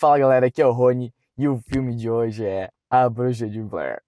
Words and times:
Fala 0.00 0.18
galera, 0.18 0.46
aqui 0.46 0.62
é 0.62 0.66
o 0.66 0.72
Rony 0.72 1.12
e 1.36 1.46
o 1.46 1.58
filme 1.58 1.94
de 1.94 2.08
hoje 2.08 2.42
é 2.42 2.70
A 2.88 3.06
Bruxa 3.06 3.46
de 3.46 3.60
Blair. 3.60 4.00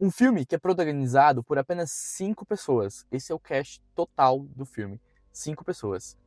Um 0.00 0.10
filme 0.10 0.44
que 0.44 0.56
é 0.56 0.58
protagonizado 0.58 1.40
por 1.44 1.56
apenas 1.56 1.92
cinco 1.92 2.44
pessoas. 2.44 3.06
Esse 3.12 3.30
é 3.30 3.34
o 3.36 3.38
cast 3.38 3.80
total 3.94 4.40
do 4.56 4.66
filme. 4.66 5.00
Cinco 5.30 5.64
pessoas. 5.64 6.18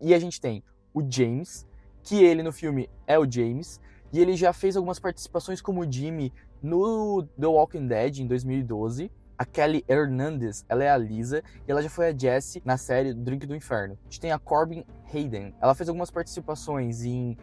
E 0.00 0.14
a 0.14 0.18
gente 0.18 0.40
tem 0.40 0.64
o 0.94 1.02
James, 1.06 1.68
que 2.02 2.24
ele 2.24 2.42
no 2.42 2.50
filme 2.50 2.88
é 3.06 3.18
o 3.18 3.30
James, 3.30 3.78
e 4.10 4.20
ele 4.20 4.34
já 4.34 4.54
fez 4.54 4.74
algumas 4.74 4.98
participações 4.98 5.60
como 5.60 5.84
Jimmy 5.92 6.32
no 6.62 7.24
The 7.38 7.46
Walking 7.46 7.86
Dead 7.86 8.20
em 8.20 8.26
2012. 8.26 9.12
A 9.38 9.44
Kelly 9.44 9.84
Hernandez, 9.88 10.64
ela 10.68 10.82
é 10.82 10.90
a 10.90 10.96
Lisa, 10.96 11.44
e 11.64 11.70
ela 11.70 11.80
já 11.80 11.88
foi 11.88 12.08
a 12.08 12.12
Jessie 12.12 12.60
na 12.64 12.76
série 12.76 13.14
Drink 13.14 13.46
do 13.46 13.54
Inferno. 13.54 13.96
A 14.00 14.04
gente 14.06 14.20
tem 14.20 14.32
a 14.32 14.38
Corbin 14.38 14.84
Hayden, 15.14 15.54
ela 15.60 15.76
fez 15.76 15.88
algumas 15.88 16.10
participações 16.10 17.04
em 17.04 17.38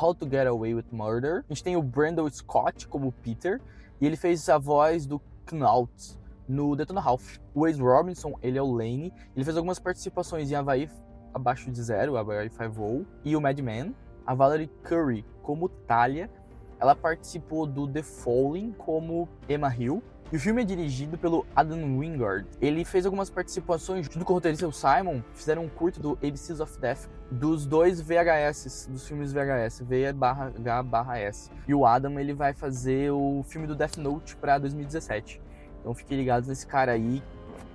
How 0.00 0.14
to 0.14 0.24
Get 0.30 0.46
Away 0.46 0.72
with 0.74 0.86
Murder. 0.92 1.44
A 1.50 1.52
gente 1.52 1.64
tem 1.64 1.76
o 1.76 1.82
Brandon 1.82 2.30
Scott 2.30 2.86
como 2.86 3.10
Peter, 3.10 3.60
e 4.00 4.06
ele 4.06 4.16
fez 4.16 4.48
a 4.48 4.56
voz 4.56 5.04
do 5.04 5.20
Knaut 5.44 6.16
no 6.48 6.76
Detona 6.76 7.00
Ralph. 7.00 7.38
O 7.52 7.66
Ace 7.66 7.80
Robinson, 7.80 8.34
ele 8.40 8.56
é 8.56 8.62
o 8.62 8.70
Lane, 8.70 9.12
ele 9.34 9.44
fez 9.44 9.56
algumas 9.56 9.80
participações 9.80 10.48
em 10.48 10.54
Havaí 10.54 10.88
Abaixo 11.34 11.72
de 11.72 11.82
Zero, 11.82 12.16
Havaí 12.16 12.50
Five-O, 12.50 13.04
e 13.24 13.34
o 13.34 13.40
Madman. 13.40 13.92
A 14.24 14.32
Valerie 14.32 14.70
Curry 14.84 15.24
como 15.42 15.68
Talia, 15.68 16.30
ela 16.78 16.94
participou 16.94 17.66
do 17.66 17.88
The 17.88 18.04
Falling 18.04 18.70
como 18.72 19.28
Emma 19.48 19.74
Hill. 19.74 20.00
E 20.32 20.36
o 20.36 20.40
filme 20.40 20.62
é 20.62 20.64
dirigido 20.64 21.18
pelo 21.18 21.44
Adam 21.54 21.98
Wingard. 21.98 22.48
Ele 22.58 22.86
fez 22.86 23.04
algumas 23.04 23.28
participações 23.28 24.06
junto 24.06 24.24
com 24.24 24.32
o 24.32 24.36
roteirista 24.36 24.72
Simon, 24.72 25.20
fizeram 25.34 25.64
um 25.64 25.68
curto 25.68 26.00
do 26.00 26.12
ABCs 26.12 26.58
of 26.58 26.78
Death, 26.80 27.06
dos 27.30 27.66
dois 27.66 28.00
VHS, 28.00 28.88
dos 28.90 29.06
filmes 29.06 29.30
VHS, 29.30 29.82
V 29.82 30.10
barra 30.14 30.50
H 30.56 30.82
barra 30.84 31.18
S. 31.18 31.50
E 31.68 31.74
o 31.74 31.84
Adam, 31.84 32.18
ele 32.18 32.32
vai 32.32 32.54
fazer 32.54 33.10
o 33.10 33.44
filme 33.46 33.66
do 33.66 33.74
Death 33.74 33.98
Note 33.98 34.34
para 34.36 34.56
2017. 34.56 35.38
Então 35.80 35.92
fiquem 35.92 36.16
ligados 36.16 36.48
nesse 36.48 36.66
cara 36.66 36.92
aí. 36.92 37.22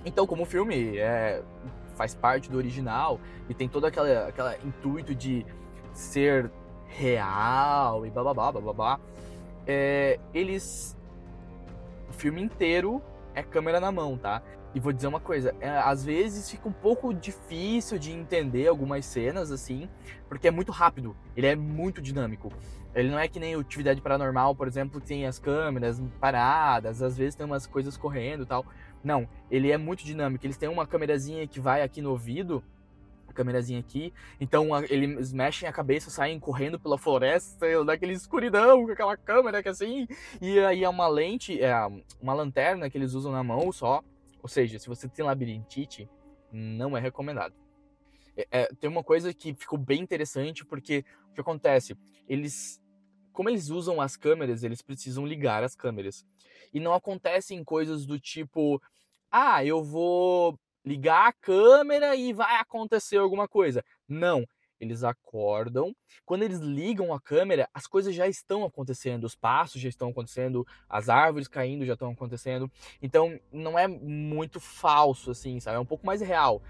Então, 0.04 0.26
como 0.26 0.42
o 0.42 0.46
filme 0.48 0.98
é, 0.98 1.44
faz 1.96 2.16
parte 2.16 2.50
do 2.50 2.58
original 2.58 3.20
e 3.48 3.54
tem 3.54 3.70
todo 3.70 3.86
aquele 3.86 4.16
aquela 4.16 4.58
intuito 4.66 5.14
de 5.14 5.46
ser 5.94 6.50
real 6.88 8.04
e 8.04 8.10
blá 8.10 8.34
blá. 8.34 9.00
É, 9.68 10.20
eles. 10.34 10.97
O 12.10 12.14
filme 12.14 12.42
inteiro 12.42 13.02
é 13.34 13.44
câmera 13.44 13.80
na 13.80 13.92
mão, 13.92 14.18
tá? 14.18 14.42
E 14.74 14.80
vou 14.80 14.92
dizer 14.92 15.08
uma 15.08 15.20
coisa, 15.20 15.56
é, 15.60 15.70
às 15.70 16.04
vezes 16.04 16.50
fica 16.50 16.68
um 16.68 16.72
pouco 16.72 17.14
difícil 17.14 17.98
de 17.98 18.12
entender 18.12 18.68
algumas 18.68 19.06
cenas, 19.06 19.52
assim, 19.52 19.90
porque 20.28 20.48
é 20.48 20.52
muito 20.52 20.72
rápido, 20.72 21.16
ele 21.36 21.48
é 21.48 21.56
muito 21.56 22.02
dinâmico. 22.02 22.52
Ele 22.94 23.10
não 23.10 23.20
é 23.20 23.28
que 23.28 23.40
nem 23.40 23.56
o 23.56 23.60
Atividade 23.60 24.02
Paranormal, 24.02 24.56
por 24.56 24.68
exemplo, 24.68 25.00
que 25.00 25.08
tem 25.08 25.28
as 25.28 25.38
câmeras 25.38 26.02
paradas, 26.20 27.02
às 27.02 27.16
vezes 27.16 27.36
tem 27.36 27.46
umas 27.46 27.68
coisas 27.68 27.96
correndo 27.96 28.44
e 28.44 28.46
tal. 28.46 28.66
Não, 29.04 29.28
ele 29.52 29.72
é 29.72 29.78
muito 29.78 30.04
dinâmico. 30.04 30.46
Eles 30.46 30.58
têm 30.58 30.68
uma 30.68 30.86
câmerazinha 30.88 31.48
que 31.48 31.60
vai 31.60 31.84
aqui 31.84 32.02
no 32.02 32.10
ouvido, 32.10 32.64
câmerazinha 33.34 33.80
aqui. 33.80 34.14
Então 34.40 34.74
a, 34.74 34.84
eles 34.86 35.34
mexem 35.34 35.68
a 35.68 35.74
cabeça, 35.74 36.10
saem 36.10 36.40
correndo 36.40 36.80
pela 36.80 36.98
floresta, 36.98 37.84
naquele 37.84 38.14
escuridão, 38.14 38.86
com 38.86 38.92
aquela 38.92 39.18
câmera 39.18 39.62
que 39.62 39.70
assim. 39.70 40.08
E 40.42 40.60
aí 40.60 40.84
é 40.84 40.90
uma 40.90 41.08
lente, 41.08 41.62
é 41.62 41.74
uma 42.22 42.34
lanterna 42.34 42.90
que 42.90 42.98
eles 42.98 43.14
usam 43.14 43.32
na 43.32 43.44
mão 43.44 43.72
só. 43.72 44.04
Ou 44.42 44.50
seja, 44.50 44.80
se 44.80 44.88
você 44.88 45.08
tem 45.10 45.26
labirintite, 45.26 46.10
não 46.52 46.96
é 46.96 47.00
recomendado. 47.00 47.54
É, 48.36 48.48
é, 48.52 48.66
tem 48.80 48.90
uma 48.90 49.04
coisa 49.04 49.34
que 49.34 49.54
ficou 49.54 49.78
bem 49.80 50.02
interessante, 50.02 50.64
porque 50.64 51.04
o 51.30 51.34
que 51.34 51.42
acontece? 51.42 51.98
Eles. 52.28 52.82
Como 53.34 53.50
eles 53.50 53.70
usam 53.70 54.02
as 54.02 54.18
câmeras, 54.18 54.64
eles 54.64 54.82
precisam 54.82 55.26
ligar 55.26 55.64
as 55.64 55.76
câmeras. 55.76 56.26
E 56.74 56.80
não 56.80 56.94
acontecem 56.94 57.64
coisas 57.64 58.06
do 58.06 58.20
tipo, 58.20 58.82
ah, 59.32 59.64
eu 59.64 59.84
vou 59.84 60.60
ligar 60.88 61.28
a 61.28 61.34
câmera 61.34 62.16
e 62.16 62.32
vai 62.32 62.56
acontecer 62.56 63.18
alguma 63.18 63.48
coisa. 63.48 63.84
Não, 64.08 64.46
eles 64.80 65.04
acordam. 65.04 65.94
Quando 66.26 66.44
eles 66.44 66.60
ligam 66.60 67.14
a 67.14 67.20
câmera, 67.20 67.68
as 67.74 67.88
coisas 67.88 68.16
já 68.16 68.28
estão 68.28 68.64
acontecendo, 68.64 69.26
os 69.26 69.36
passos 69.36 69.82
já 69.82 69.90
estão 69.90 70.10
acontecendo, 70.10 70.66
as 70.90 71.10
árvores 71.10 71.48
caindo 71.48 71.86
já 71.86 71.94
estão 71.94 72.12
acontecendo. 72.12 72.72
Então, 73.02 73.40
não 73.52 73.78
é 73.78 73.88
muito 73.88 74.60
falso 74.60 75.32
assim, 75.32 75.60
sabe? 75.60 75.78
É 75.78 75.80
um 75.80 75.86
pouco 75.86 76.06
mais 76.06 76.22
real. 76.22 76.62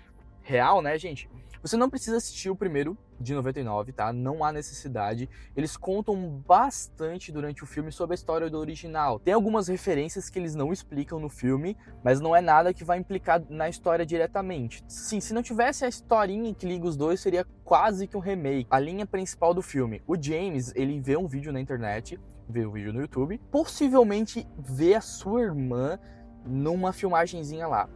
Real, 0.41 0.81
né, 0.81 0.97
gente? 0.97 1.29
Você 1.61 1.77
não 1.77 1.89
precisa 1.89 2.17
assistir 2.17 2.49
o 2.49 2.55
primeiro 2.55 2.97
de 3.19 3.33
99, 3.33 3.91
tá? 3.91 4.13
Não 4.13 4.43
há 4.43 4.51
necessidade. 4.51 5.29
Eles 5.55 5.75
contam 5.75 6.41
bastante 6.47 7.31
durante 7.31 7.63
o 7.63 7.67
filme 7.67 7.91
sobre 7.91 8.13
a 8.13 8.15
história 8.15 8.49
do 8.49 8.57
original. 8.57 9.19
Tem 9.19 9.33
algumas 9.33 9.67
referências 9.67 10.29
que 10.29 10.37
eles 10.37 10.55
não 10.55 10.71
explicam 10.71 11.19
no 11.19 11.29
filme, 11.29 11.75
mas 12.03 12.19
não 12.19 12.35
é 12.35 12.41
nada 12.41 12.73
que 12.73 12.83
vai 12.83 12.99
implicar 12.99 13.41
na 13.49 13.67
história 13.67 14.05
diretamente. 14.05 14.83
Sim, 14.87 15.19
se 15.19 15.33
não 15.33 15.41
tivesse 15.41 15.83
a 15.83 15.87
historinha 15.87 16.53
que 16.53 16.65
liga 16.65 16.85
os 16.85 16.95
dois, 16.95 17.19
seria 17.19 17.45
quase 17.63 18.07
que 18.07 18.15
um 18.15 18.21
remake. 18.21 18.67
A 18.69 18.79
linha 18.79 19.05
principal 19.05 19.53
do 19.53 19.61
filme. 19.61 20.01
O 20.07 20.15
James, 20.21 20.71
ele 20.75 20.99
vê 20.99 21.17
um 21.17 21.27
vídeo 21.27 21.51
na 21.51 21.59
internet, 21.59 22.19
vê 22.47 22.65
um 22.65 22.71
vídeo 22.71 22.93
no 22.93 23.01
YouTube, 23.01 23.39
possivelmente 23.51 24.47
vê 24.57 24.95
a 24.95 25.01
sua 25.01 25.41
irmã 25.41 25.99
numa 26.47 26.93
filmagenzinha 26.93 27.67
lá. 27.67 27.89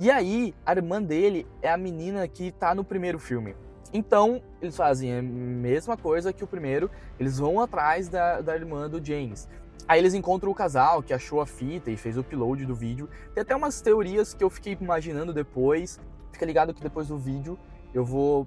E 0.00 0.10
aí, 0.10 0.54
a 0.64 0.72
irmã 0.72 1.02
dele 1.02 1.46
é 1.60 1.70
a 1.70 1.76
menina 1.76 2.26
que 2.28 2.52
tá 2.52 2.74
no 2.74 2.84
primeiro 2.84 3.18
filme. 3.18 3.54
Então, 3.92 4.42
eles 4.60 4.76
fazem 4.76 5.18
a 5.18 5.22
mesma 5.22 5.96
coisa 5.96 6.32
que 6.32 6.44
o 6.44 6.46
primeiro, 6.46 6.90
eles 7.18 7.38
vão 7.38 7.60
atrás 7.60 8.08
da, 8.08 8.40
da 8.40 8.54
irmã 8.54 8.88
do 8.88 9.04
James. 9.04 9.48
Aí 9.88 9.98
eles 9.98 10.12
encontram 10.12 10.52
o 10.52 10.54
casal 10.54 11.02
que 11.02 11.14
achou 11.14 11.40
a 11.40 11.46
fita 11.46 11.90
e 11.90 11.96
fez 11.96 12.18
o 12.18 12.20
upload 12.20 12.66
do 12.66 12.74
vídeo. 12.74 13.08
Tem 13.34 13.40
até 13.40 13.56
umas 13.56 13.80
teorias 13.80 14.34
que 14.34 14.44
eu 14.44 14.50
fiquei 14.50 14.76
imaginando 14.78 15.32
depois. 15.32 15.98
Fica 16.30 16.44
ligado 16.44 16.74
que 16.74 16.82
depois 16.82 17.08
do 17.08 17.16
vídeo 17.16 17.58
eu 17.94 18.04
vou 18.04 18.46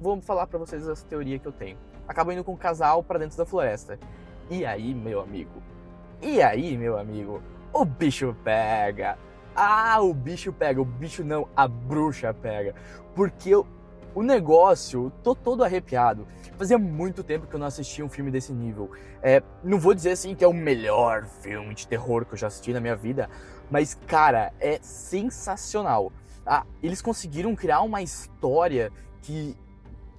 vou 0.00 0.20
falar 0.20 0.48
para 0.48 0.58
vocês 0.58 0.86
essa 0.86 1.06
teoria 1.06 1.38
que 1.38 1.46
eu 1.46 1.52
tenho. 1.52 1.78
Acaba 2.08 2.34
indo 2.34 2.42
com 2.42 2.52
o 2.52 2.56
casal 2.56 3.04
para 3.04 3.20
dentro 3.20 3.38
da 3.38 3.46
floresta. 3.46 4.00
E 4.50 4.66
aí, 4.66 4.92
meu 4.92 5.20
amigo? 5.20 5.62
E 6.20 6.42
aí, 6.42 6.76
meu 6.76 6.98
amigo? 6.98 7.40
O 7.72 7.84
bicho 7.84 8.36
pega. 8.44 9.18
Ah, 9.56 9.98
o 10.00 10.12
bicho 10.12 10.52
pega. 10.52 10.80
O 10.80 10.84
bicho 10.84 11.24
não, 11.24 11.48
a 11.56 11.66
bruxa 11.66 12.34
pega. 12.34 12.74
Porque 13.14 13.50
eu, 13.50 13.66
o 14.14 14.22
negócio, 14.22 15.10
tô 15.22 15.34
todo 15.34 15.64
arrepiado. 15.64 16.26
Fazia 16.58 16.76
muito 16.76 17.24
tempo 17.24 17.46
que 17.46 17.54
eu 17.54 17.60
não 17.60 17.66
assistia 17.66 18.04
um 18.04 18.10
filme 18.10 18.30
desse 18.30 18.52
nível. 18.52 18.90
É, 19.22 19.42
não 19.64 19.78
vou 19.78 19.94
dizer 19.94 20.10
assim 20.10 20.34
que 20.34 20.44
é 20.44 20.48
o 20.48 20.52
melhor 20.52 21.24
filme 21.24 21.74
de 21.74 21.86
terror 21.88 22.26
que 22.26 22.34
eu 22.34 22.38
já 22.38 22.48
assisti 22.48 22.72
na 22.72 22.80
minha 22.80 22.94
vida, 22.94 23.28
mas 23.70 23.94
cara, 24.06 24.52
é 24.60 24.78
sensacional. 24.82 26.12
Ah, 26.44 26.66
eles 26.82 27.00
conseguiram 27.00 27.54
criar 27.54 27.80
uma 27.80 28.02
história 28.02 28.92
que 29.22 29.56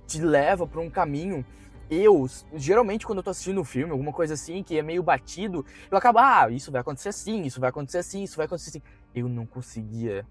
te 0.08 0.22
leva 0.22 0.66
para 0.66 0.82
um 0.82 0.90
caminho 0.90 1.46
eu, 1.90 2.26
geralmente, 2.54 3.06
quando 3.06 3.20
eu 3.20 3.24
tô 3.24 3.30
assistindo 3.30 3.62
um 3.62 3.64
filme, 3.64 3.92
alguma 3.92 4.12
coisa 4.12 4.34
assim, 4.34 4.64
que 4.64 4.78
é 4.78 4.82
meio 4.82 5.04
batido, 5.04 5.66
eu 5.90 5.98
acabo, 5.98 6.20
ah, 6.20 6.50
isso 6.50 6.72
vai 6.72 6.82
acontecer 6.82 7.10
assim, 7.10 7.42
isso 7.44 7.60
vai 7.60 7.70
acontecer 7.70 7.98
assim, 8.00 8.24
isso 8.24 8.38
vai 8.38 8.46
acontecer 8.46 8.70
assim. 8.70 8.82
Eu 9.14 9.28
não 9.28 9.46
conseguia 9.46 10.26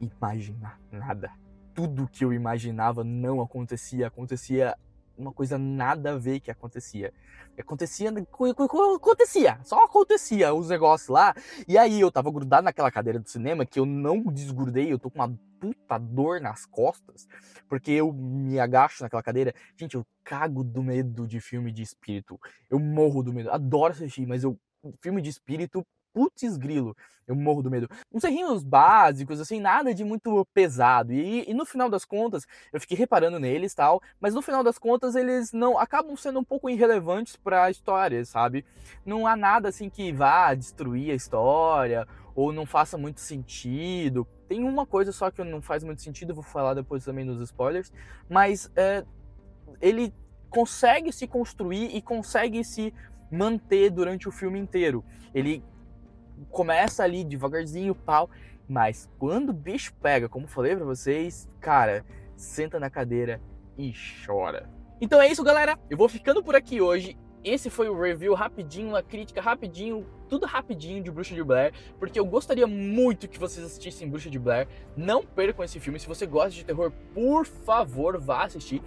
imaginar 0.00 0.80
nada. 0.90 1.30
Tudo 1.74 2.08
que 2.08 2.24
eu 2.24 2.32
imaginava 2.32 3.04
não 3.04 3.40
acontecia, 3.40 4.06
acontecia 4.06 4.76
uma 5.16 5.32
coisa 5.32 5.58
nada 5.58 6.12
a 6.12 6.18
ver 6.18 6.40
que 6.40 6.50
acontecia. 6.50 7.12
Acontecia, 7.58 8.10
acontecia, 8.96 9.60
só 9.64 9.84
acontecia 9.84 10.54
os 10.54 10.70
negócios 10.70 11.10
lá. 11.10 11.34
E 11.68 11.76
aí 11.76 12.00
eu 12.00 12.10
tava 12.10 12.30
grudado 12.30 12.64
naquela 12.64 12.90
cadeira 12.90 13.18
do 13.18 13.28
cinema 13.28 13.66
que 13.66 13.78
eu 13.78 13.84
não 13.84 14.22
desgrudei, 14.22 14.90
eu 14.90 14.98
tô 14.98 15.10
com 15.10 15.18
uma 15.18 15.38
puta 15.60 15.98
dor 15.98 16.40
nas 16.40 16.64
costas, 16.64 17.28
porque 17.68 17.92
eu 17.92 18.12
me 18.12 18.58
agacho 18.58 19.02
naquela 19.02 19.22
cadeira. 19.22 19.54
Gente, 19.76 19.94
eu 19.94 20.06
cago 20.24 20.64
do 20.64 20.82
medo 20.82 21.26
de 21.26 21.40
filme 21.40 21.70
de 21.70 21.82
espírito. 21.82 22.40
Eu 22.68 22.78
morro 22.78 23.22
do 23.22 23.32
medo. 23.32 23.50
Adoro 23.50 23.92
assistir, 23.92 24.26
mas 24.26 24.42
eu 24.42 24.58
filme 25.02 25.20
de 25.20 25.28
espírito 25.28 25.86
putz 26.12 26.56
grilo, 26.56 26.96
eu 27.26 27.34
morro 27.34 27.62
do 27.62 27.70
medo. 27.70 27.88
Uns 28.12 28.24
errinhos 28.24 28.64
básicos, 28.64 29.40
assim, 29.40 29.60
nada 29.60 29.94
de 29.94 30.04
muito 30.04 30.44
pesado. 30.52 31.12
E, 31.12 31.48
e, 31.48 31.54
no 31.54 31.64
final 31.64 31.88
das 31.88 32.04
contas, 32.04 32.46
eu 32.72 32.80
fiquei 32.80 32.96
reparando 32.96 33.38
neles 33.38 33.74
tal, 33.74 34.02
mas 34.20 34.34
no 34.34 34.42
final 34.42 34.62
das 34.62 34.78
contas 34.78 35.14
eles 35.14 35.52
não 35.52 35.78
acabam 35.78 36.16
sendo 36.16 36.40
um 36.40 36.44
pouco 36.44 36.68
irrelevantes 36.68 37.36
para 37.36 37.64
a 37.64 37.70
história, 37.70 38.24
sabe? 38.24 38.64
Não 39.04 39.26
há 39.26 39.36
nada 39.36 39.68
assim 39.68 39.88
que 39.88 40.12
vá 40.12 40.54
destruir 40.54 41.12
a 41.12 41.14
história 41.14 42.06
ou 42.34 42.52
não 42.52 42.66
faça 42.66 42.98
muito 42.98 43.20
sentido. 43.20 44.26
Tem 44.50 44.64
uma 44.64 44.84
coisa 44.84 45.12
só 45.12 45.30
que 45.30 45.44
não 45.44 45.62
faz 45.62 45.84
muito 45.84 46.02
sentido, 46.02 46.34
vou 46.34 46.42
falar 46.42 46.74
depois 46.74 47.04
também 47.04 47.24
nos 47.24 47.40
spoilers, 47.40 47.92
mas 48.28 48.68
é, 48.74 49.04
ele 49.80 50.12
consegue 50.48 51.12
se 51.12 51.28
construir 51.28 51.94
e 51.94 52.02
consegue 52.02 52.64
se 52.64 52.92
manter 53.30 53.90
durante 53.90 54.28
o 54.28 54.32
filme 54.32 54.58
inteiro. 54.58 55.04
Ele 55.32 55.62
começa 56.50 57.04
ali 57.04 57.22
devagarzinho, 57.22 57.94
pau, 57.94 58.28
Mas 58.68 59.08
quando 59.20 59.50
o 59.50 59.52
bicho 59.52 59.94
pega, 60.02 60.28
como 60.28 60.48
falei 60.48 60.74
para 60.74 60.84
vocês, 60.84 61.48
cara, 61.60 62.04
senta 62.34 62.80
na 62.80 62.90
cadeira 62.90 63.40
e 63.78 63.92
chora. 64.26 64.68
Então 65.00 65.22
é 65.22 65.28
isso, 65.28 65.44
galera. 65.44 65.78
Eu 65.88 65.96
vou 65.96 66.08
ficando 66.08 66.42
por 66.42 66.56
aqui 66.56 66.80
hoje. 66.80 67.16
Esse 67.44 67.70
foi 67.70 67.88
o 67.88 67.96
review 67.96 68.34
rapidinho, 68.34 68.96
a 68.96 69.02
crítica 69.02 69.40
rapidinho, 69.40 70.04
tudo 70.30 70.46
rapidinho 70.46 71.02
de 71.02 71.10
Bruxa 71.10 71.34
de 71.34 71.42
Blair, 71.42 71.74
porque 71.98 72.18
eu 72.18 72.24
gostaria 72.24 72.66
muito 72.66 73.26
que 73.26 73.38
vocês 73.38 73.66
assistissem 73.66 74.08
Bruxa 74.08 74.30
de 74.30 74.38
Blair. 74.38 74.68
Não 74.96 75.24
percam 75.24 75.64
esse 75.64 75.80
filme. 75.80 75.98
Se 75.98 76.06
você 76.06 76.24
gosta 76.24 76.50
de 76.50 76.64
terror, 76.64 76.92
por 77.12 77.44
favor, 77.44 78.16
vá 78.18 78.44
assistir. 78.44 78.80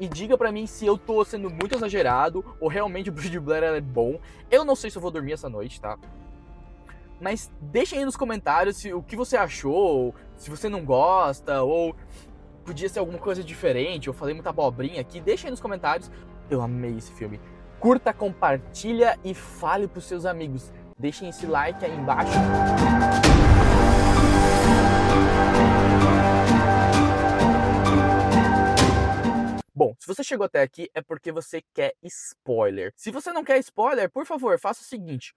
E 0.00 0.08
diga 0.08 0.36
para 0.36 0.50
mim 0.50 0.66
se 0.66 0.84
eu 0.84 0.98
tô 0.98 1.24
sendo 1.24 1.48
muito 1.48 1.76
exagerado 1.76 2.44
ou 2.58 2.68
realmente 2.68 3.08
Bruxa 3.12 3.30
de 3.30 3.38
Blair 3.38 3.62
é 3.62 3.80
bom. 3.80 4.18
Eu 4.50 4.64
não 4.64 4.74
sei 4.74 4.90
se 4.90 4.98
eu 4.98 5.02
vou 5.02 5.12
dormir 5.12 5.32
essa 5.32 5.48
noite, 5.48 5.80
tá? 5.80 5.96
Mas 7.20 7.52
deixem 7.60 8.00
aí 8.00 8.04
nos 8.04 8.16
comentários 8.16 8.78
se, 8.78 8.92
o 8.92 9.02
que 9.02 9.14
você 9.14 9.36
achou, 9.36 10.12
se 10.36 10.50
você 10.50 10.68
não 10.68 10.84
gosta, 10.84 11.62
ou 11.62 11.94
podia 12.64 12.88
ser 12.88 12.98
alguma 12.98 13.18
coisa 13.18 13.44
diferente, 13.44 14.08
eu 14.08 14.14
falei 14.14 14.34
muita 14.34 14.50
abobrinha 14.50 15.00
aqui. 15.00 15.20
Deixem 15.20 15.46
aí 15.46 15.50
nos 15.50 15.60
comentários. 15.60 16.10
Eu 16.50 16.60
amei 16.60 16.96
esse 16.96 17.12
filme 17.12 17.38
curta, 17.80 18.12
compartilha 18.12 19.18
e 19.24 19.32
fale 19.32 19.88
para 19.88 19.98
os 19.98 20.04
seus 20.04 20.26
amigos. 20.26 20.70
Deixem 21.00 21.30
esse 21.30 21.46
like 21.46 21.82
aí 21.82 21.96
embaixo. 21.96 22.30
Bom, 29.74 29.94
se 29.98 30.06
você 30.06 30.22
chegou 30.22 30.44
até 30.44 30.60
aqui 30.60 30.90
é 30.92 31.00
porque 31.00 31.32
você 31.32 31.62
quer 31.72 31.94
spoiler. 32.02 32.92
Se 32.94 33.10
você 33.10 33.32
não 33.32 33.42
quer 33.42 33.58
spoiler, 33.60 34.10
por 34.10 34.26
favor, 34.26 34.60
faça 34.60 34.82
o 34.82 34.84
seguinte: 34.84 35.32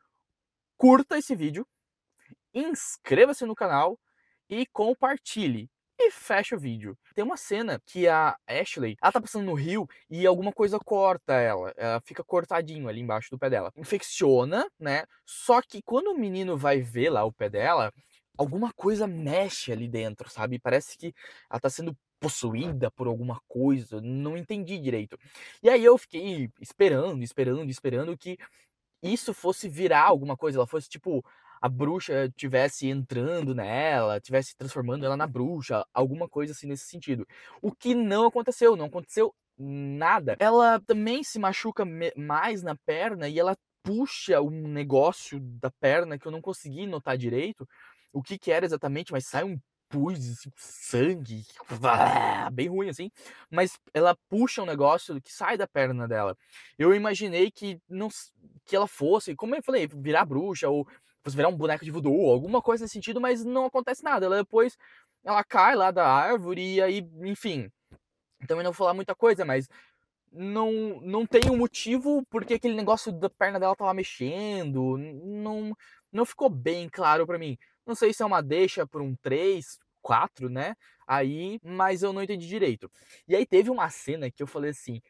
curta 0.75 1.17
esse 1.17 1.33
vídeo, 1.33 1.65
inscreva-se 2.53 3.45
no 3.45 3.55
canal 3.55 3.97
e 4.49 4.65
compartilhe 4.65 5.71
e 6.07 6.11
fecha 6.11 6.55
o 6.55 6.59
vídeo. 6.59 6.97
Tem 7.15 7.23
uma 7.23 7.37
cena 7.37 7.81
que 7.85 8.07
a 8.07 8.37
Ashley, 8.47 8.95
ela 9.01 9.11
tá 9.11 9.21
passando 9.21 9.45
no 9.45 9.53
rio 9.53 9.87
e 10.09 10.25
alguma 10.25 10.51
coisa 10.51 10.79
corta 10.79 11.33
ela. 11.33 11.73
Ela 11.77 11.99
fica 12.01 12.23
cortadinho 12.23 12.87
ali 12.87 13.01
embaixo 13.01 13.29
do 13.31 13.39
pé 13.39 13.49
dela. 13.49 13.71
Infecciona, 13.75 14.67
né? 14.79 15.05
Só 15.25 15.61
que 15.61 15.81
quando 15.81 16.07
o 16.07 16.17
menino 16.17 16.57
vai 16.57 16.81
ver 16.81 17.09
lá 17.09 17.23
o 17.23 17.31
pé 17.31 17.49
dela, 17.49 17.91
alguma 18.37 18.71
coisa 18.73 19.07
mexe 19.07 19.71
ali 19.71 19.87
dentro, 19.87 20.29
sabe? 20.29 20.59
Parece 20.59 20.97
que 20.97 21.13
ela 21.49 21.59
tá 21.59 21.69
sendo 21.69 21.95
possuída 22.19 22.89
por 22.91 23.07
alguma 23.07 23.41
coisa, 23.47 23.99
não 24.01 24.37
entendi 24.37 24.79
direito. 24.79 25.17
E 25.61 25.69
aí 25.69 25.83
eu 25.83 25.97
fiquei 25.97 26.49
esperando, 26.61 27.21
esperando, 27.21 27.69
esperando 27.69 28.17
que 28.17 28.37
isso 29.03 29.33
fosse 29.33 29.67
virar 29.67 30.03
alguma 30.03 30.37
coisa, 30.37 30.57
ela 30.57 30.67
fosse 30.67 30.87
tipo 30.87 31.23
a 31.63 31.69
bruxa 31.69 32.29
tivesse 32.35 32.89
entrando 32.89 33.55
nela, 33.55 34.19
tivesse 34.19 34.53
transformando 34.57 35.05
ela 35.05 35.15
na 35.15 35.25
bruxa, 35.25 35.85
alguma 35.93 36.27
coisa 36.27 36.51
assim 36.51 36.67
nesse 36.67 36.87
sentido. 36.87 37.25
O 37.61 37.71
que 37.71 37.95
não 37.95 38.27
aconteceu, 38.27 38.75
não 38.75 38.87
aconteceu 38.87 39.33
nada. 39.57 40.35
Ela 40.39 40.81
também 40.81 41.23
se 41.23 41.39
machuca 41.39 41.85
mais 42.17 42.63
na 42.63 42.75
perna 42.85 43.29
e 43.29 43.39
ela 43.39 43.55
puxa 43.81 44.41
um 44.41 44.67
negócio 44.67 45.39
da 45.39 45.71
perna 45.79 46.19
que 46.19 46.25
eu 46.25 46.33
não 46.33 46.41
consegui 46.41 46.85
notar 46.85 47.17
direito 47.17 47.65
o 48.11 48.21
que 48.21 48.37
que 48.37 48.51
era 48.51 48.65
exatamente, 48.65 49.13
mas 49.13 49.25
sai 49.25 49.45
um 49.45 49.57
pus, 49.87 50.19
sangue, 50.57 51.45
bem 52.51 52.67
ruim 52.67 52.89
assim, 52.89 53.09
mas 53.49 53.79
ela 53.93 54.17
puxa 54.27 54.61
um 54.61 54.65
negócio 54.65 55.21
que 55.21 55.31
sai 55.31 55.55
da 55.55 55.67
perna 55.67 56.09
dela. 56.09 56.35
Eu 56.77 56.93
imaginei 56.93 57.49
que 57.49 57.79
não 57.87 58.09
que 58.65 58.75
ela 58.75 58.87
fosse, 58.87 59.33
como 59.33 59.55
eu 59.55 59.63
falei, 59.63 59.87
virar 59.87 60.25
bruxa 60.25 60.67
ou 60.67 60.85
fosse 61.23 61.35
virar 61.35 61.49
um 61.49 61.55
boneco 61.55 61.85
de 61.85 61.91
voodoo, 61.91 62.29
alguma 62.29 62.61
coisa 62.61 62.83
nesse 62.83 62.93
sentido, 62.93 63.21
mas 63.21 63.43
não 63.43 63.65
acontece 63.65 64.03
nada. 64.03 64.25
Ela 64.25 64.37
depois 64.37 64.77
ela 65.23 65.43
cai 65.43 65.75
lá 65.75 65.89
da 65.91 66.05
árvore 66.05 66.75
e 66.75 66.81
aí, 66.81 67.07
enfim. 67.23 67.71
Também 68.47 68.63
não 68.63 68.71
vou 68.71 68.77
falar 68.77 68.93
muita 68.93 69.15
coisa, 69.15 69.45
mas 69.45 69.69
não 70.31 70.99
não 71.01 71.25
tem 71.25 71.49
um 71.49 71.57
motivo 71.57 72.25
porque 72.29 72.55
aquele 72.55 72.75
negócio 72.75 73.11
da 73.11 73.29
perna 73.29 73.59
dela 73.59 73.75
tava 73.75 73.93
mexendo, 73.93 74.97
não 74.97 75.75
não 76.11 76.25
ficou 76.25 76.49
bem 76.49 76.89
claro 76.89 77.25
para 77.25 77.37
mim. 77.39 77.57
Não 77.85 77.95
sei 77.95 78.13
se 78.13 78.23
é 78.23 78.25
uma 78.25 78.41
deixa 78.41 78.85
por 78.87 79.01
um 79.01 79.15
3, 79.15 79.77
4, 80.01 80.49
né? 80.49 80.75
Aí, 81.07 81.59
mas 81.63 82.03
eu 82.03 82.13
não 82.13 82.23
entendi 82.23 82.47
direito. 82.47 82.89
E 83.27 83.35
aí 83.35 83.45
teve 83.45 83.69
uma 83.69 83.89
cena 83.89 84.31
que 84.31 84.43
eu 84.43 84.47
falei 84.47 84.71
assim: 84.71 85.01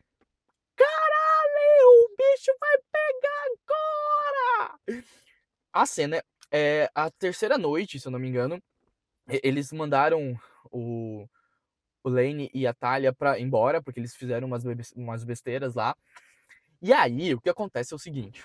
"Caralho, 0.75 1.88
o 2.06 2.15
bicho 2.18 2.51
vai 2.60 2.77
pegar 2.92 3.44
agora!" 4.88 5.04
A 5.74 5.88
cena 5.88 6.24
é 6.52 6.88
a 6.94 7.10
terceira 7.10 7.58
noite, 7.58 8.00
se 8.00 8.08
eu 8.08 8.12
não 8.12 8.20
me 8.20 8.28
engano. 8.28 8.62
Eles 9.42 9.72
mandaram 9.72 10.40
o, 10.72 11.28
o 12.04 12.10
Lane 12.10 12.52
e 12.54 12.68
a 12.68 12.74
Talia 12.74 13.12
pra 13.12 13.40
embora, 13.40 13.81
porque 13.81 14.00
eles 14.00 14.16
fizeram 14.16 14.48
umas, 14.48 14.64
umas 14.96 15.24
besteiras 15.24 15.74
lá. 15.74 15.96
E 16.80 16.94
aí, 16.94 17.34
o 17.34 17.42
que 17.42 17.50
acontece 17.50 17.94
é 17.94 17.96
o 17.96 18.00
seguinte. 18.00 18.44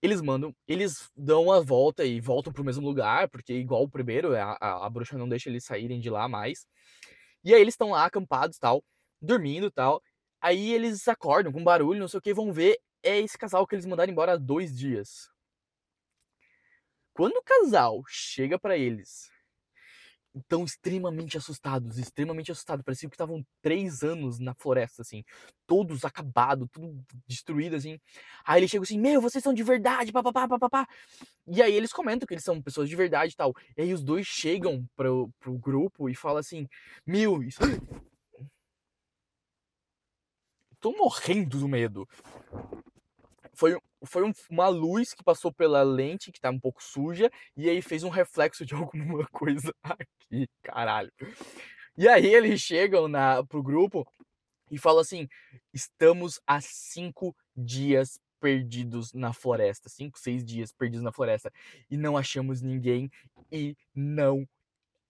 Eles 0.00 0.20
mandam, 0.20 0.54
eles 0.68 1.10
dão 1.16 1.50
a 1.50 1.60
volta 1.60 2.04
e 2.04 2.20
voltam 2.20 2.52
pro 2.52 2.62
mesmo 2.62 2.86
lugar, 2.86 3.28
porque 3.28 3.54
igual 3.54 3.82
o 3.82 3.90
primeiro, 3.90 4.36
a, 4.36 4.56
a, 4.60 4.86
a 4.86 4.90
bruxa 4.90 5.18
não 5.18 5.28
deixa 5.28 5.48
eles 5.48 5.64
saírem 5.64 5.98
de 5.98 6.08
lá 6.08 6.28
mais. 6.28 6.66
E 7.42 7.52
aí 7.52 7.60
eles 7.60 7.74
estão 7.74 7.90
lá 7.90 8.04
acampados 8.04 8.58
tal, 8.58 8.84
dormindo 9.20 9.70
tal. 9.72 10.00
Aí 10.40 10.72
eles 10.72 11.08
acordam 11.08 11.52
com 11.52 11.64
barulho, 11.64 11.98
não 11.98 12.06
sei 12.06 12.18
o 12.18 12.22
que, 12.22 12.32
vão 12.32 12.52
ver. 12.52 12.78
É 13.02 13.18
esse 13.18 13.36
casal 13.36 13.66
que 13.66 13.74
eles 13.74 13.86
mandaram 13.86 14.12
embora 14.12 14.34
há 14.34 14.36
dois 14.36 14.76
dias. 14.76 15.28
Quando 17.18 17.34
o 17.38 17.42
casal 17.42 18.04
chega 18.06 18.56
para 18.56 18.78
eles, 18.78 19.28
estão 20.32 20.64
extremamente 20.64 21.36
assustados, 21.36 21.98
extremamente 21.98 22.52
assustados. 22.52 22.84
Parecia 22.84 23.08
que 23.08 23.16
estavam 23.16 23.44
três 23.60 24.04
anos 24.04 24.38
na 24.38 24.54
floresta, 24.54 25.02
assim, 25.02 25.24
todos 25.66 26.04
acabados, 26.04 26.68
tudo 26.70 27.04
destruído, 27.26 27.74
assim. 27.74 27.98
Aí 28.44 28.60
eles 28.60 28.70
chegam 28.70 28.84
assim, 28.84 29.00
meu, 29.00 29.20
vocês 29.20 29.42
são 29.42 29.52
de 29.52 29.64
verdade, 29.64 30.12
papapá, 30.12 30.46
papapá. 30.46 30.86
E 31.44 31.60
aí 31.60 31.74
eles 31.74 31.92
comentam 31.92 32.24
que 32.24 32.34
eles 32.34 32.44
são 32.44 32.62
pessoas 32.62 32.88
de 32.88 32.94
verdade 32.94 33.32
e 33.32 33.36
tal. 33.36 33.52
E 33.76 33.82
aí 33.82 33.92
os 33.92 34.04
dois 34.04 34.24
chegam 34.24 34.88
pro, 34.94 35.28
pro 35.40 35.58
grupo 35.58 36.08
e 36.08 36.14
falam 36.14 36.38
assim, 36.38 36.68
meu, 37.04 37.42
isso... 37.42 37.58
Tô 40.78 40.92
morrendo 40.92 41.58
do 41.58 41.66
medo 41.66 42.08
foi, 43.58 43.76
foi 44.04 44.22
um, 44.22 44.32
uma 44.48 44.68
luz 44.68 45.12
que 45.12 45.24
passou 45.24 45.52
pela 45.52 45.82
lente, 45.82 46.30
que 46.30 46.40
tá 46.40 46.48
um 46.48 46.60
pouco 46.60 46.80
suja, 46.80 47.28
e 47.56 47.68
aí 47.68 47.82
fez 47.82 48.04
um 48.04 48.08
reflexo 48.08 48.64
de 48.64 48.72
alguma 48.72 49.26
coisa 49.26 49.74
aqui, 49.82 50.48
caralho. 50.62 51.12
E 51.96 52.06
aí 52.08 52.26
eles 52.26 52.60
chegam 52.60 53.08
na, 53.08 53.44
pro 53.44 53.60
grupo 53.60 54.06
e 54.70 54.78
falam 54.78 55.00
assim: 55.00 55.28
estamos 55.74 56.40
há 56.46 56.60
cinco 56.60 57.34
dias 57.56 58.20
perdidos 58.40 59.12
na 59.12 59.32
floresta, 59.32 59.88
cinco, 59.88 60.20
seis 60.20 60.44
dias 60.44 60.70
perdidos 60.72 61.02
na 61.02 61.10
floresta, 61.10 61.52
e 61.90 61.96
não 61.96 62.16
achamos 62.16 62.62
ninguém 62.62 63.10
e 63.50 63.76
não 63.92 64.48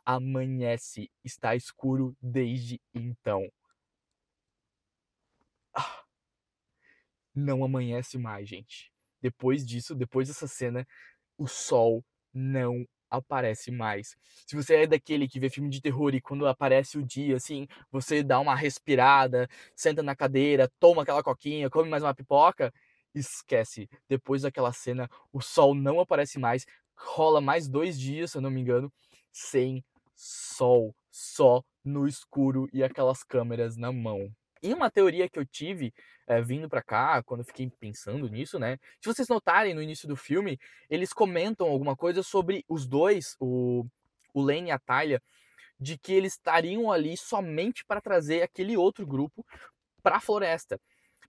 amanhece, 0.07 1.11
está 1.23 1.55
escuro 1.55 2.17
desde 2.23 2.81
então. 2.95 3.47
Ah 5.75 6.09
não 7.39 7.65
amanhece 7.65 8.19
mais, 8.19 8.49
gente. 8.49 8.93
Depois 9.21 9.67
disso, 9.67 9.95
depois 9.95 10.29
dessa 10.29 10.47
cena, 10.47 10.87
o 11.37 11.47
sol 11.47 12.05
não 12.33 12.87
aparece 13.11 13.71
mais. 13.71 14.17
Se 14.47 14.55
você 14.55 14.83
é 14.83 14.87
daquele 14.87 15.29
que 15.29 15.41
vê 15.41 15.49
filme 15.49 15.71
de 15.71 15.81
terror 15.81 16.15
e 16.15 16.21
quando 16.21 16.47
aparece 16.47 16.99
o 16.99 17.03
dia, 17.03 17.37
assim, 17.37 17.67
você 17.91 18.23
dá 18.23 18.39
uma 18.39 18.55
respirada, 18.55 19.49
senta 19.75 20.03
na 20.03 20.15
cadeira, 20.15 20.71
toma 20.79 21.03
aquela 21.03 21.23
coquinha, 21.23 21.71
come 21.71 21.89
mais 21.89 22.03
uma 22.03 22.15
pipoca, 22.15 22.73
esquece. 23.15 23.89
Depois 24.09 24.43
daquela 24.43 24.73
cena, 24.73 25.09
o 25.33 25.41
sol 25.41 25.75
não 25.75 26.01
aparece 26.01 26.39
mais. 26.39 26.67
Rola 26.97 27.41
mais 27.41 27.69
dois 27.69 27.99
dias, 27.99 28.33
se 28.33 28.39
eu 28.39 28.43
não 28.43 28.51
me 28.51 28.61
engano, 28.61 28.93
sem 29.33 29.85
sol, 30.15 30.95
só 31.11 31.63
no 31.85 32.07
escuro 32.07 32.69
e 32.73 32.83
aquelas 32.83 33.23
câmeras 33.23 33.77
na 33.77 33.93
mão. 33.93 34.31
E 34.63 34.73
uma 34.73 34.91
teoria 34.91 35.29
que 35.29 35.39
eu 35.39 35.47
tive 35.47 35.93
é, 36.27 36.41
vindo 36.43 36.69
para 36.69 36.83
cá, 36.83 37.23
quando 37.23 37.45
fiquei 37.45 37.71
pensando 37.81 38.29
nisso, 38.29 38.59
né? 38.59 38.79
Se 39.01 39.09
vocês 39.09 39.29
notarem 39.29 39.75
no 39.75 39.83
início 39.83 40.07
do 40.07 40.17
filme, 40.17 40.59
eles 40.91 41.13
comentam 41.13 41.69
alguma 41.69 41.97
coisa 41.97 42.23
sobre 42.23 42.65
os 42.69 42.87
dois, 42.87 43.37
o, 43.41 43.85
o 44.35 44.43
Lane 44.43 44.69
e 44.69 44.71
a 44.71 44.79
Talia, 44.79 45.23
de 45.81 45.97
que 45.97 46.13
eles 46.13 46.35
estariam 46.35 46.91
ali 46.91 47.17
somente 47.17 47.85
para 47.85 48.01
trazer 48.01 48.43
aquele 48.43 48.77
outro 48.77 49.07
grupo 49.07 49.45
para 50.03 50.17
a 50.17 50.21
floresta. 50.21 50.81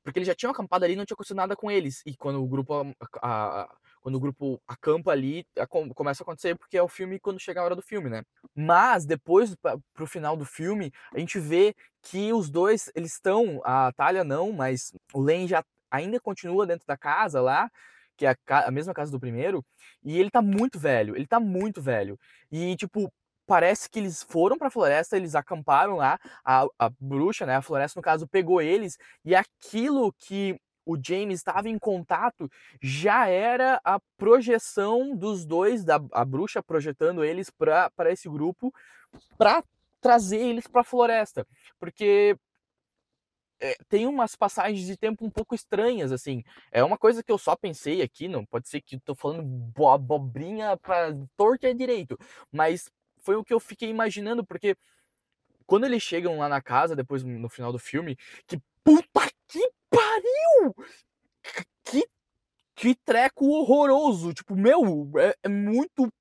Porque 0.04 0.20
eles 0.20 0.28
já 0.28 0.36
tinham 0.36 0.52
acampado 0.52 0.86
ali 0.86 0.94
e 0.94 0.98
não 0.98 1.06
tinha 1.06 1.16
acontecido 1.16 1.38
nada 1.38 1.56
com 1.56 1.70
eles. 1.70 2.02
E 2.06 2.16
quando 2.16 2.42
o 2.42 2.48
grupo 2.48 2.74
a, 2.74 3.62
a, 3.62 3.78
quando 4.02 4.16
o 4.16 4.20
grupo 4.20 4.62
acampa 4.68 5.12
ali, 5.12 5.46
a, 5.58 5.68
começa 5.68 6.24
a 6.24 6.26
acontecer 6.26 6.56
porque 6.56 6.78
é 6.78 6.84
o 6.84 6.88
filme 6.88 7.20
quando 7.20 7.40
chega 7.40 7.62
a 7.62 7.64
hora 7.64 7.76
do 7.76 7.82
filme, 7.82 8.10
né? 8.10 8.24
Mas 8.56 9.06
depois 9.06 9.56
pro 9.94 10.08
final 10.08 10.36
do 10.38 10.46
filme, 10.46 10.92
a 11.14 11.20
gente 11.20 11.40
vê 11.40 11.76
que 12.02 12.32
os 12.34 12.50
dois, 12.50 12.92
eles 12.96 13.14
estão, 13.14 13.62
a 13.64 13.92
Talia 13.94 14.24
não, 14.24 14.52
mas 14.52 14.94
o 15.14 15.22
Len 15.22 15.48
já 15.48 15.64
ainda 15.92 16.20
continua 16.20 16.66
dentro 16.66 16.86
da 16.88 16.98
casa 16.98 17.42
lá, 17.42 17.70
que 18.18 18.26
é 18.26 18.36
a, 18.48 18.68
a 18.68 18.72
mesma 18.72 18.94
casa 18.94 19.12
do 19.12 19.20
primeiro, 19.20 19.66
e 20.04 20.20
ele 20.20 20.30
tá 20.30 20.42
muito 20.42 20.78
velho, 20.80 21.16
ele 21.16 21.28
tá 21.28 21.40
muito 21.40 21.82
velho. 21.82 22.20
E, 22.52 22.76
tipo, 22.76 23.12
parece 23.48 23.90
que 23.90 24.00
eles 24.00 24.22
foram 24.24 24.58
pra 24.58 24.70
floresta, 24.70 25.18
eles 25.18 25.36
acamparam 25.36 25.96
lá, 25.96 26.20
a, 26.46 26.66
a 26.78 26.90
bruxa, 27.00 27.46
né, 27.46 27.56
a 27.56 27.62
floresta 27.62 28.00
no 28.00 28.04
caso, 28.04 28.28
pegou 28.28 28.62
eles, 28.62 28.98
e 29.26 29.36
aquilo 29.36 30.14
que 30.14 30.60
o 30.90 30.98
James 31.02 31.40
estava 31.40 31.70
em 31.70 31.78
contato 31.78 32.50
já 32.82 33.28
era 33.28 33.80
a 33.84 34.00
projeção 34.18 35.16
dos 35.16 35.46
dois, 35.46 35.84
da, 35.84 36.02
a 36.12 36.26
bruxa 36.26 36.64
projetando 36.64 37.24
eles 37.24 37.50
para 37.52 38.12
esse 38.12 38.28
grupo, 38.28 38.74
para 39.38 39.64
trazer 40.02 40.40
eles 40.40 40.66
para 40.68 40.82
a 40.82 40.84
floresta. 40.84 41.46
Porque 41.80 42.36
é, 43.60 43.76
tem 43.88 44.08
umas 44.08 44.36
passagens 44.36 44.86
de 44.86 44.98
tempo 44.98 45.24
um 45.24 45.30
pouco 45.30 45.54
estranhas, 45.54 46.12
assim. 46.12 46.44
É 46.72 46.84
uma 46.84 46.98
coisa 46.98 47.22
que 47.22 47.32
eu 47.32 47.38
só 47.38 47.56
pensei 47.56 48.02
aqui, 48.02 48.28
não 48.28 48.44
pode 48.44 48.68
ser 48.68 48.82
que 48.82 48.96
eu 48.96 49.02
tô 49.02 49.14
falando 49.14 49.44
bo 49.44 49.90
abobrinha 49.90 50.76
pra 50.78 51.14
torta 51.38 51.70
e 51.70 51.74
direito, 51.76 52.18
mas 52.52 52.90
foi 53.20 53.36
o 53.36 53.44
que 53.44 53.54
eu 53.54 53.60
fiquei 53.60 53.90
imaginando, 53.90 54.44
porque 54.46 54.76
quando 55.68 55.86
eles 55.86 56.02
chegam 56.02 56.40
lá 56.40 56.50
na 56.50 56.62
casa, 56.62 56.96
depois 56.96 57.24
no 57.24 57.50
final 57.50 57.72
do 57.72 57.78
filme, 57.78 58.18
que 58.48 58.60
puta 58.84 59.30
que 59.50 59.72
pariu! 59.90 60.76
Que, 61.84 62.08
que 62.76 62.96
treco 62.96 63.46
horroroso! 63.48 64.34
Tipo, 64.34 64.56
meu, 64.56 65.12
é, 65.18 65.36
é 65.44 65.50
muito 65.50 66.12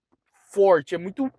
forte, 0.51 0.95
é 0.95 0.99
muito 0.99 1.31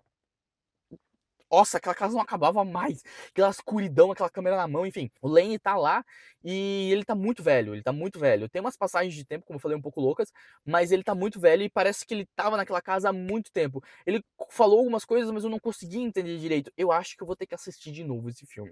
nossa, 1.50 1.78
aquela 1.78 1.94
casa 1.94 2.14
não 2.14 2.20
acabava 2.22 2.64
mais. 2.64 3.02
Aquela 3.30 3.50
escuridão, 3.50 4.12
aquela 4.12 4.30
câmera 4.30 4.56
na 4.56 4.68
mão, 4.68 4.86
enfim. 4.86 5.10
O 5.20 5.28
Lane 5.28 5.58
tá 5.58 5.76
lá 5.76 6.04
e 6.44 6.90
ele 6.92 7.04
tá 7.04 7.14
muito 7.14 7.42
velho, 7.42 7.74
ele 7.74 7.82
tá 7.82 7.92
muito 7.92 8.20
velho. 8.20 8.48
Tem 8.48 8.60
umas 8.60 8.76
passagens 8.76 9.14
de 9.14 9.24
tempo, 9.24 9.44
como 9.44 9.56
eu 9.56 9.60
falei, 9.60 9.76
um 9.76 9.82
pouco 9.82 10.00
loucas, 10.00 10.32
mas 10.64 10.92
ele 10.92 11.02
tá 11.02 11.14
muito 11.14 11.40
velho 11.40 11.62
e 11.64 11.68
parece 11.68 12.06
que 12.06 12.14
ele 12.14 12.26
tava 12.36 12.56
naquela 12.56 12.80
casa 12.80 13.08
há 13.08 13.12
muito 13.12 13.50
tempo. 13.52 13.82
Ele 14.06 14.22
falou 14.50 14.78
algumas 14.78 15.04
coisas, 15.04 15.30
mas 15.32 15.42
eu 15.42 15.50
não 15.50 15.58
consegui 15.58 15.98
entender 15.98 16.38
direito. 16.38 16.72
Eu 16.76 16.92
acho 16.92 17.16
que 17.16 17.22
eu 17.22 17.26
vou 17.26 17.34
ter 17.34 17.46
que 17.46 17.54
assistir 17.54 17.90
de 17.90 18.04
novo 18.04 18.28
esse 18.28 18.46
filme. 18.46 18.68